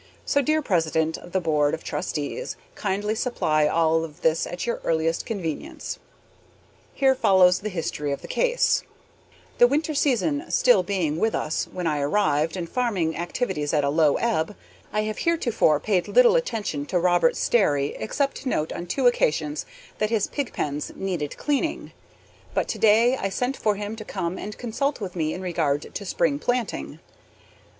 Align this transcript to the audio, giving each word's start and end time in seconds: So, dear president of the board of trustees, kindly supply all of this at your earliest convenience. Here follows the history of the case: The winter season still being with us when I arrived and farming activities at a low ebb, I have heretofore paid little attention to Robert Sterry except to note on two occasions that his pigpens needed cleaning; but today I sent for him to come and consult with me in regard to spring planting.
So, 0.25 0.41
dear 0.41 0.63
president 0.63 1.19
of 1.19 1.31
the 1.31 1.39
board 1.39 1.75
of 1.75 1.83
trustees, 1.83 2.55
kindly 2.73 3.13
supply 3.13 3.67
all 3.67 4.03
of 4.03 4.21
this 4.23 4.47
at 4.47 4.65
your 4.65 4.81
earliest 4.83 5.27
convenience. 5.27 5.99
Here 6.95 7.13
follows 7.13 7.59
the 7.59 7.69
history 7.69 8.11
of 8.11 8.23
the 8.23 8.27
case: 8.27 8.81
The 9.59 9.67
winter 9.67 9.93
season 9.93 10.49
still 10.49 10.81
being 10.81 11.19
with 11.19 11.35
us 11.35 11.67
when 11.71 11.85
I 11.85 11.99
arrived 11.99 12.57
and 12.57 12.67
farming 12.67 13.15
activities 13.15 13.75
at 13.75 13.83
a 13.83 13.91
low 13.91 14.15
ebb, 14.15 14.55
I 14.91 15.01
have 15.01 15.19
heretofore 15.19 15.79
paid 15.79 16.07
little 16.07 16.35
attention 16.35 16.87
to 16.87 16.97
Robert 16.99 17.35
Sterry 17.37 17.93
except 17.99 18.37
to 18.37 18.49
note 18.49 18.73
on 18.73 18.87
two 18.87 19.05
occasions 19.05 19.67
that 19.99 20.09
his 20.09 20.25
pigpens 20.25 20.91
needed 20.95 21.37
cleaning; 21.37 21.91
but 22.55 22.67
today 22.67 23.17
I 23.17 23.29
sent 23.29 23.55
for 23.55 23.75
him 23.75 23.95
to 23.97 24.03
come 24.03 24.39
and 24.39 24.57
consult 24.57 24.99
with 24.99 25.15
me 25.15 25.31
in 25.35 25.43
regard 25.43 25.93
to 25.93 26.05
spring 26.07 26.39
planting. 26.39 26.97